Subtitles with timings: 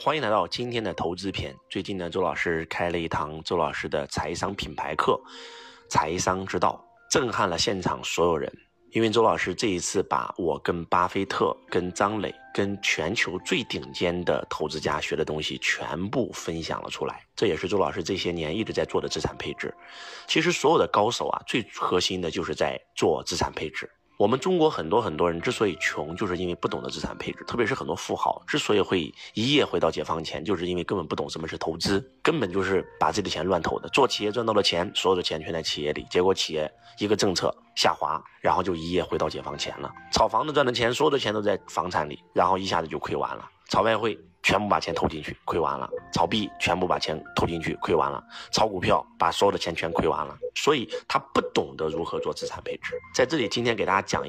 [0.00, 1.52] 欢迎来到今天的投资篇。
[1.68, 5.20] 最近呢，周老师开了一堂周老师的财商品牌课
[5.90, 6.80] 《财商之道》，
[7.12, 8.48] 震撼了现场所有人。
[8.92, 19.74] 因为周老师这一次把我跟巴菲特、跟张磊、跟全球最顶尖的投资家学的东西全部分享了出来，这也是周老师这些年一直在做的资产配置。
[20.28, 23.90] 其实所有的高手啊，最核心的就是在做资产配置。
[24.18, 27.44] 我们中国很多很多人之所以穷，就是因为不懂得资产配置。
[27.46, 33.88] 特别是很多富豪之所以会一夜回到解放前，就是因为根本不懂什么是投资，根本就是把自己的钱乱投的。
[33.90, 39.88] 做企业赚到了钱，所有的钱全在企业里，结果企业一个政策下滑，然后就一夜回到解放前了。
[40.10, 43.48] 炒房子赚的钱，所有的钱都在房产里，然后一下子就亏完了。
[43.68, 44.18] 炒外汇。
[44.48, 48.18] 全部把钱投进去，亏完了；炒币，全部把钱投进去，亏完了；
[48.50, 50.34] 炒股票，把所有的钱全亏完了。
[50.54, 52.98] 所以他不懂得如何做资产配置。
[53.14, 54.26] 在这里，今天给大家讲一个。